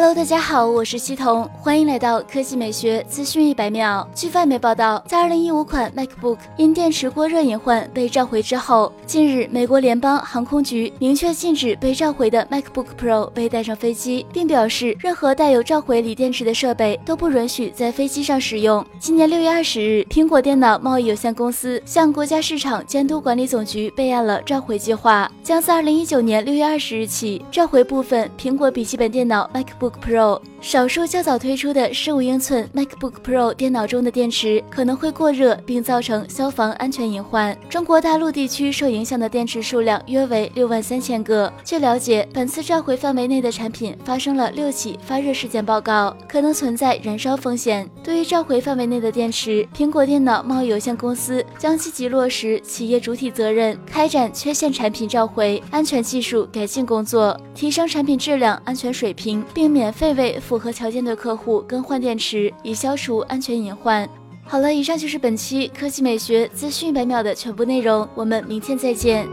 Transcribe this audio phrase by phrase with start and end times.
[0.00, 4.08] Hello，大家好，我是西彤，欢迎来到科技美学资讯一百秒。
[4.14, 18.86] 据外媒报道，在2015款 MacBook 因电池过热隐患被召回之后，近日美国联邦航空局明确禁止被召回的 MacBook Pro 被带上飞机，并表示任何带有召回锂电池的设备都不允许在飞机上使用。
[19.00, 29.87] 今年6月20日，苹果电脑贸易有限公司向国家市场监督管理总局备案了召回计划，将自2019年6月20日起召回部分苹果笔记本电脑 MacBook。
[29.88, 37.56] MacBook Pro 少数较早推出的15英寸 MacBook Pro 电脑中的电池可能会过热，并造成消防安全隐患。
[37.70, 41.50] 中国大陆地区受影响的电池数量约为六万三千个。
[41.64, 47.88] 据了解，本次召回范围内的产品发生了六起发热事件报告，可能存在燃烧风险。
[48.02, 59.68] 对于召回范围内的电池，苹果电脑贸易有限公司将积极落实企业主体责任，开展缺陷产品召回、安全技术改进工作，提升产品质量、安全水平，并。
[59.68, 64.08] 免费为符合条件的客户更换电池，以消除安全隐患。
[64.44, 69.28] 好了，以上就是本期科技美学资讯百秒的全部内容，我们明天再见。